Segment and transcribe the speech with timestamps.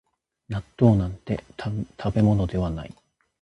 [0.49, 2.95] 納豆なんて食べ物ではない